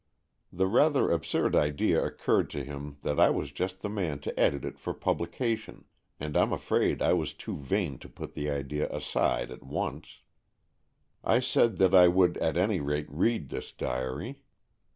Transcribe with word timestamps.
The 0.51 0.65
rather 0.65 1.11
absurd 1.11 1.55
idea 1.55 2.03
occurred 2.03 2.49
to 2.49 2.63
him 2.63 2.97
that 3.03 3.19
I 3.19 3.29
was 3.29 3.51
just 3.51 3.81
the 3.83 3.87
man 3.89 4.17
to 4.21 4.39
edit 4.39 4.65
it 4.65 4.79
for 4.79 4.95
publication, 4.95 5.85
and 6.19 6.33
Pm 6.33 6.51
afraid 6.51 7.03
I 7.03 7.13
was 7.13 7.33
too 7.33 7.55
vain 7.55 7.99
to 7.99 8.09
put 8.09 8.33
the 8.33 8.49
idea 8.49 8.89
aside 8.91 9.51
at 9.51 9.61
once. 9.61 10.23
I 11.23 11.39
said 11.39 11.77
that 11.77 11.93
I 11.93 12.07
would 12.07 12.37
at 12.37 12.57
any 12.57 12.79
rate 12.79 13.11
read 13.11 13.49
this 13.49 13.71
diary. 13.71 14.41